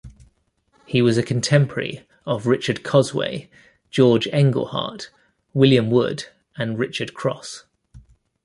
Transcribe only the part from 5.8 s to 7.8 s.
Wood and Richard Crosse.